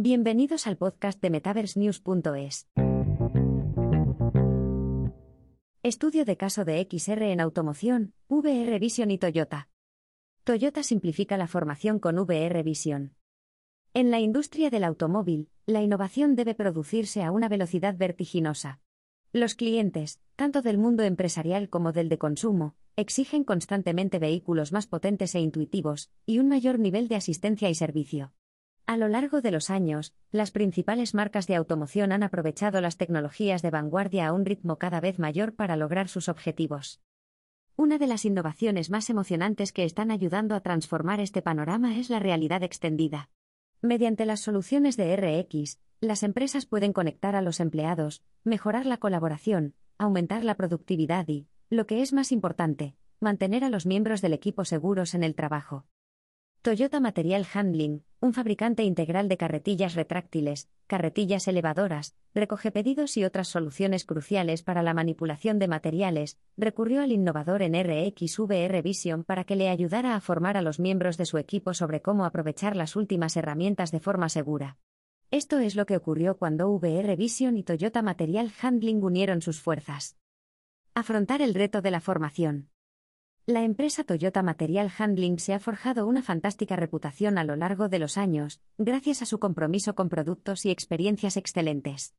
Bienvenidos 0.00 0.68
al 0.68 0.76
podcast 0.76 1.20
de 1.20 1.28
MetaverseNews.es. 1.28 2.68
Estudio 5.82 6.24
de 6.24 6.36
caso 6.36 6.64
de 6.64 6.86
XR 6.88 7.24
en 7.24 7.40
automoción, 7.40 8.14
VR 8.28 8.78
Vision 8.78 9.10
y 9.10 9.18
Toyota. 9.18 9.68
Toyota 10.44 10.84
simplifica 10.84 11.36
la 11.36 11.48
formación 11.48 11.98
con 11.98 12.16
VR 12.20 12.62
Vision. 12.62 13.16
En 13.92 14.12
la 14.12 14.20
industria 14.20 14.70
del 14.70 14.84
automóvil, 14.84 15.50
la 15.66 15.82
innovación 15.82 16.36
debe 16.36 16.54
producirse 16.54 17.24
a 17.24 17.32
una 17.32 17.48
velocidad 17.48 17.96
vertiginosa. 17.96 18.80
Los 19.32 19.56
clientes, 19.56 20.20
tanto 20.36 20.62
del 20.62 20.78
mundo 20.78 21.02
empresarial 21.02 21.68
como 21.68 21.90
del 21.90 22.08
de 22.08 22.18
consumo, 22.18 22.76
exigen 22.94 23.42
constantemente 23.42 24.20
vehículos 24.20 24.70
más 24.70 24.86
potentes 24.86 25.34
e 25.34 25.40
intuitivos, 25.40 26.12
y 26.24 26.38
un 26.38 26.46
mayor 26.46 26.78
nivel 26.78 27.08
de 27.08 27.16
asistencia 27.16 27.68
y 27.68 27.74
servicio. 27.74 28.32
A 28.88 28.96
lo 28.96 29.06
largo 29.06 29.42
de 29.42 29.50
los 29.50 29.68
años, 29.68 30.14
las 30.32 30.50
principales 30.50 31.12
marcas 31.12 31.46
de 31.46 31.54
automoción 31.56 32.10
han 32.10 32.22
aprovechado 32.22 32.80
las 32.80 32.96
tecnologías 32.96 33.60
de 33.60 33.68
vanguardia 33.68 34.26
a 34.26 34.32
un 34.32 34.46
ritmo 34.46 34.78
cada 34.78 34.98
vez 34.98 35.18
mayor 35.18 35.54
para 35.54 35.76
lograr 35.76 36.08
sus 36.08 36.30
objetivos. 36.30 37.02
Una 37.76 37.98
de 37.98 38.06
las 38.06 38.24
innovaciones 38.24 38.88
más 38.88 39.10
emocionantes 39.10 39.74
que 39.74 39.84
están 39.84 40.10
ayudando 40.10 40.54
a 40.54 40.62
transformar 40.62 41.20
este 41.20 41.42
panorama 41.42 41.98
es 41.98 42.08
la 42.08 42.18
realidad 42.18 42.62
extendida. 42.62 43.28
Mediante 43.82 44.24
las 44.24 44.40
soluciones 44.40 44.96
de 44.96 45.14
RX, 45.14 45.78
las 46.00 46.22
empresas 46.22 46.64
pueden 46.64 46.94
conectar 46.94 47.36
a 47.36 47.42
los 47.42 47.60
empleados, 47.60 48.22
mejorar 48.42 48.86
la 48.86 48.96
colaboración, 48.96 49.74
aumentar 49.98 50.44
la 50.44 50.54
productividad 50.54 51.28
y, 51.28 51.46
lo 51.68 51.86
que 51.86 52.00
es 52.00 52.14
más 52.14 52.32
importante, 52.32 52.96
mantener 53.20 53.64
a 53.64 53.68
los 53.68 53.84
miembros 53.84 54.22
del 54.22 54.32
equipo 54.32 54.64
seguros 54.64 55.12
en 55.12 55.24
el 55.24 55.34
trabajo. 55.34 55.84
Toyota 56.60 56.98
Material 56.98 57.46
Handling, 57.54 58.02
un 58.18 58.34
fabricante 58.34 58.82
integral 58.82 59.28
de 59.28 59.36
carretillas 59.36 59.94
retráctiles, 59.94 60.68
carretillas 60.88 61.46
elevadoras, 61.46 62.16
recoge 62.34 62.72
pedidos 62.72 63.16
y 63.16 63.22
otras 63.22 63.46
soluciones 63.46 64.04
cruciales 64.04 64.64
para 64.64 64.82
la 64.82 64.92
manipulación 64.92 65.60
de 65.60 65.68
materiales, 65.68 66.36
recurrió 66.56 67.00
al 67.00 67.12
innovador 67.12 67.62
en 67.62 67.74
RX 67.74 68.40
VR 68.40 68.82
Vision 68.82 69.22
para 69.22 69.44
que 69.44 69.54
le 69.54 69.68
ayudara 69.68 70.16
a 70.16 70.20
formar 70.20 70.56
a 70.56 70.62
los 70.62 70.80
miembros 70.80 71.16
de 71.16 71.26
su 71.26 71.38
equipo 71.38 71.74
sobre 71.74 72.02
cómo 72.02 72.24
aprovechar 72.24 72.74
las 72.74 72.96
últimas 72.96 73.36
herramientas 73.36 73.92
de 73.92 74.00
forma 74.00 74.28
segura. 74.28 74.78
Esto 75.30 75.60
es 75.60 75.76
lo 75.76 75.86
que 75.86 75.96
ocurrió 75.96 76.38
cuando 76.38 76.68
VR 76.70 77.14
Vision 77.14 77.56
y 77.56 77.62
Toyota 77.62 78.02
Material 78.02 78.50
Handling 78.60 79.04
unieron 79.04 79.42
sus 79.42 79.60
fuerzas. 79.60 80.16
Afrontar 80.92 81.40
el 81.40 81.54
reto 81.54 81.82
de 81.82 81.92
la 81.92 82.00
formación. 82.00 82.68
La 83.48 83.62
empresa 83.62 84.04
Toyota 84.04 84.42
Material 84.42 84.92
Handling 84.98 85.38
se 85.38 85.54
ha 85.54 85.58
forjado 85.58 86.06
una 86.06 86.22
fantástica 86.22 86.76
reputación 86.76 87.38
a 87.38 87.44
lo 87.44 87.56
largo 87.56 87.88
de 87.88 87.98
los 87.98 88.18
años, 88.18 88.60
gracias 88.76 89.22
a 89.22 89.24
su 89.24 89.38
compromiso 89.38 89.94
con 89.94 90.10
productos 90.10 90.66
y 90.66 90.70
experiencias 90.70 91.38
excelentes. 91.38 92.14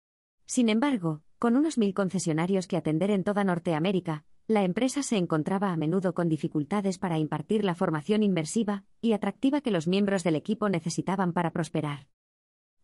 Sin 0.48 0.70
embargo, 0.70 1.22
con 1.38 1.56
unos 1.56 1.78
mil 1.78 1.94
concesionarios 1.94 2.66
que 2.66 2.78
atender 2.78 3.12
en 3.12 3.24
toda 3.24 3.44
Norteamérica, 3.44 4.26
la 4.48 4.64
empresa 4.64 5.04
se 5.04 5.18
encontraba 5.18 5.72
a 5.72 5.78
menudo 5.78 6.16
con 6.16 6.30
dificultades 6.30 6.98
para 6.98 7.20
impartir 7.20 7.64
la 7.64 7.76
formación 7.76 8.24
inmersiva 8.24 8.84
y 9.00 9.14
atractiva 9.14 9.62
que 9.62 9.70
los 9.70 9.88
miembros 9.88 10.24
del 10.24 10.36
equipo 10.36 10.68
necesitaban 10.68 11.32
para 11.32 11.52
prosperar. 11.52 12.08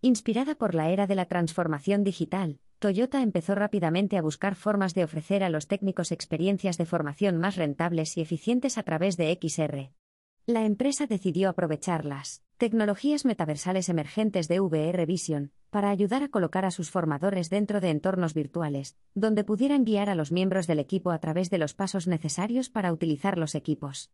Inspirada 0.01 0.53
por 0.53 0.75
la 0.75 0.91
era 0.91 1.07
de 1.07 1.15
la 1.15 1.25
transformación 1.25 2.03
digital, 2.03 2.59
Toyota 2.79 3.21
empezó 3.21 3.55
rápidamente 3.55 4.17
a 4.17 4.21
buscar 4.21 4.55
formas 4.55 4.93
de 4.93 5.03
ofrecer 5.03 5.43
a 5.43 5.49
los 5.49 5.67
técnicos 5.67 6.11
experiencias 6.11 6.77
de 6.77 6.85
formación 6.85 7.37
más 7.37 7.55
rentables 7.55 8.17
y 8.17 8.21
eficientes 8.21 8.77
a 8.77 8.83
través 8.83 9.15
de 9.17 9.37
XR. 9.41 9.91
La 10.45 10.65
empresa 10.65 11.07
decidió 11.07 11.49
aprovechar 11.49 12.05
las 12.05 12.43
tecnologías 12.57 13.25
metaversales 13.25 13.89
emergentes 13.89 14.47
de 14.47 14.59
VR 14.59 15.05
Vision 15.05 15.51
para 15.69 15.89
ayudar 15.89 16.23
a 16.23 16.29
colocar 16.29 16.65
a 16.65 16.71
sus 16.71 16.91
formadores 16.91 17.49
dentro 17.49 17.81
de 17.81 17.89
entornos 17.89 18.33
virtuales, 18.33 18.95
donde 19.13 19.43
pudieran 19.43 19.85
guiar 19.85 20.09
a 20.09 20.15
los 20.15 20.31
miembros 20.31 20.67
del 20.67 20.79
equipo 20.79 21.11
a 21.11 21.19
través 21.19 21.49
de 21.49 21.57
los 21.57 21.73
pasos 21.73 22.07
necesarios 22.07 22.69
para 22.69 22.93
utilizar 22.93 23.37
los 23.37 23.55
equipos. 23.55 24.11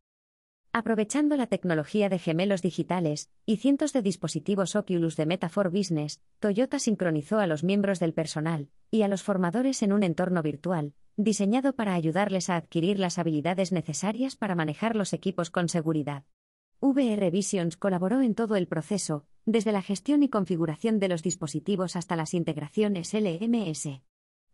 Aprovechando 0.73 1.35
la 1.35 1.47
tecnología 1.47 2.07
de 2.07 2.17
gemelos 2.17 2.61
digitales 2.61 3.29
y 3.45 3.57
cientos 3.57 3.91
de 3.91 4.01
dispositivos 4.01 4.77
Oculus 4.77 5.17
de 5.17 5.25
Metafor 5.25 5.69
Business, 5.69 6.21
Toyota 6.39 6.79
sincronizó 6.79 7.39
a 7.39 7.47
los 7.47 7.65
miembros 7.65 7.99
del 7.99 8.13
personal 8.13 8.69
y 8.89 9.01
a 9.01 9.09
los 9.09 9.21
formadores 9.21 9.83
en 9.83 9.91
un 9.91 10.01
entorno 10.01 10.41
virtual, 10.41 10.93
diseñado 11.17 11.75
para 11.75 11.93
ayudarles 11.93 12.49
a 12.49 12.55
adquirir 12.55 12.99
las 12.99 13.19
habilidades 13.19 13.73
necesarias 13.73 14.37
para 14.37 14.55
manejar 14.55 14.95
los 14.95 15.11
equipos 15.11 15.49
con 15.49 15.67
seguridad. 15.67 16.23
VR 16.79 17.29
Visions 17.31 17.75
colaboró 17.75 18.21
en 18.21 18.33
todo 18.33 18.55
el 18.55 18.67
proceso, 18.67 19.25
desde 19.45 19.73
la 19.73 19.81
gestión 19.81 20.23
y 20.23 20.29
configuración 20.29 20.99
de 20.99 21.09
los 21.09 21.21
dispositivos 21.21 21.97
hasta 21.97 22.15
las 22.15 22.33
integraciones 22.33 23.13
LMS. 23.13 23.89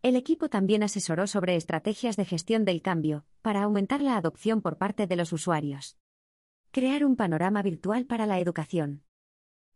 El 0.02 0.16
equipo 0.16 0.50
también 0.50 0.82
asesoró 0.82 1.28
sobre 1.28 1.56
estrategias 1.56 2.18
de 2.18 2.26
gestión 2.26 2.66
del 2.66 2.82
cambio, 2.82 3.24
para 3.44 3.62
aumentar 3.62 4.02
la 4.02 4.18
adopción 4.18 4.64
por 4.64 4.80
parte 4.80 5.06
de 5.06 5.16
los 5.16 5.32
usuarios. 5.32 5.96
Crear 6.72 7.06
un 7.06 7.16
panorama 7.16 7.64
virtual 7.64 8.06
para 8.06 8.28
la 8.28 8.40
educación. 8.40 9.02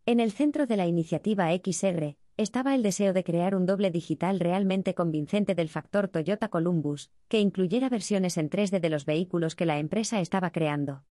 En 0.06 0.20
el 0.20 0.30
centro 0.30 0.66
de 0.66 0.76
la 0.76 0.86
iniciativa 0.86 1.50
XR, 1.50 2.16
estaba 2.36 2.74
el 2.74 2.82
deseo 2.82 3.12
de 3.12 3.24
crear 3.24 3.54
un 3.56 3.66
doble 3.66 3.90
digital 3.90 4.38
realmente 4.38 4.94
convincente 4.94 5.54
del 5.54 5.68
factor 5.68 6.08
Toyota 6.08 6.48
Columbus, 6.48 7.10
que 7.28 7.40
incluyera 7.40 7.88
versiones 7.88 8.36
en 8.36 8.50
3D 8.50 8.78
de 8.78 8.90
los 8.90 9.04
vehículos 9.04 9.56
que 9.56 9.66
la 9.66 9.78
empresa 9.78 10.20
estaba 10.20 10.50
creando. 10.50 11.04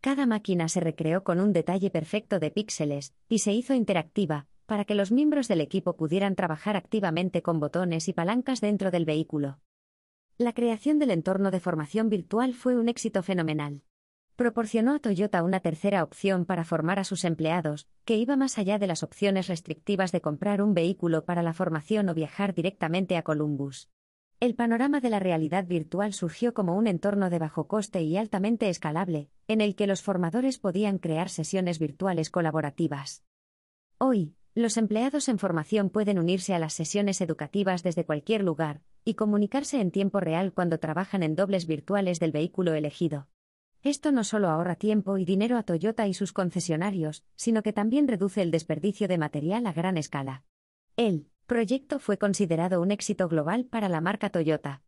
Cada 0.00 0.26
máquina 0.26 0.68
se 0.68 0.80
recreó 0.80 1.24
con 1.24 1.40
un 1.40 1.52
detalle 1.52 1.90
perfecto 1.90 2.40
de 2.40 2.50
píxeles, 2.50 3.14
y 3.28 3.38
se 3.38 3.52
hizo 3.52 3.74
interactiva, 3.74 4.46
para 4.66 4.84
que 4.84 4.94
los 4.94 5.12
miembros 5.12 5.48
del 5.48 5.62
equipo 5.62 5.96
pudieran 5.96 6.34
trabajar 6.34 6.76
activamente 6.76 7.42
con 7.42 7.58
botones 7.58 8.08
y 8.08 8.12
palancas 8.12 8.60
dentro 8.60 8.90
del 8.90 9.06
vehículo. 9.06 9.60
La 10.36 10.52
creación 10.52 10.98
del 10.98 11.10
entorno 11.10 11.50
de 11.50 11.60
formación 11.60 12.10
virtual 12.10 12.54
fue 12.54 12.76
un 12.76 12.88
éxito 12.88 13.22
fenomenal 13.22 13.82
proporcionó 14.38 14.94
a 14.94 15.00
Toyota 15.00 15.42
una 15.42 15.58
tercera 15.58 16.04
opción 16.04 16.44
para 16.44 16.64
formar 16.64 17.00
a 17.00 17.04
sus 17.04 17.24
empleados, 17.24 17.88
que 18.04 18.16
iba 18.16 18.36
más 18.36 18.56
allá 18.56 18.78
de 18.78 18.86
las 18.86 19.02
opciones 19.02 19.48
restrictivas 19.48 20.12
de 20.12 20.20
comprar 20.20 20.62
un 20.62 20.74
vehículo 20.74 21.24
para 21.24 21.42
la 21.42 21.52
formación 21.52 22.08
o 22.08 22.14
viajar 22.14 22.54
directamente 22.54 23.16
a 23.16 23.22
Columbus. 23.24 23.90
El 24.38 24.54
panorama 24.54 25.00
de 25.00 25.10
la 25.10 25.18
realidad 25.18 25.66
virtual 25.66 26.12
surgió 26.12 26.54
como 26.54 26.76
un 26.76 26.86
entorno 26.86 27.30
de 27.30 27.40
bajo 27.40 27.66
coste 27.66 28.02
y 28.02 28.16
altamente 28.16 28.68
escalable, 28.68 29.28
en 29.48 29.60
el 29.60 29.74
que 29.74 29.88
los 29.88 30.02
formadores 30.02 30.58
podían 30.60 30.98
crear 30.98 31.30
sesiones 31.30 31.80
virtuales 31.80 32.30
colaborativas. 32.30 33.24
Hoy, 33.98 34.36
los 34.54 34.76
empleados 34.76 35.28
en 35.28 35.40
formación 35.40 35.90
pueden 35.90 36.16
unirse 36.16 36.54
a 36.54 36.60
las 36.60 36.74
sesiones 36.74 37.20
educativas 37.20 37.82
desde 37.82 38.06
cualquier 38.06 38.44
lugar, 38.44 38.82
y 39.04 39.14
comunicarse 39.14 39.80
en 39.80 39.90
tiempo 39.90 40.20
real 40.20 40.52
cuando 40.52 40.78
trabajan 40.78 41.24
en 41.24 41.34
dobles 41.34 41.66
virtuales 41.66 42.20
del 42.20 42.30
vehículo 42.30 42.74
elegido. 42.74 43.26
Esto 43.82 44.10
no 44.10 44.24
solo 44.24 44.48
ahorra 44.48 44.74
tiempo 44.74 45.18
y 45.18 45.24
dinero 45.24 45.56
a 45.56 45.62
Toyota 45.62 46.08
y 46.08 46.14
sus 46.14 46.32
concesionarios, 46.32 47.24
sino 47.36 47.62
que 47.62 47.72
también 47.72 48.08
reduce 48.08 48.42
el 48.42 48.50
desperdicio 48.50 49.06
de 49.06 49.18
material 49.18 49.66
a 49.66 49.72
gran 49.72 49.96
escala. 49.96 50.42
El 50.96 51.28
proyecto 51.46 52.00
fue 52.00 52.18
considerado 52.18 52.82
un 52.82 52.90
éxito 52.90 53.28
global 53.28 53.66
para 53.66 53.88
la 53.88 54.00
marca 54.00 54.30
Toyota. 54.30 54.82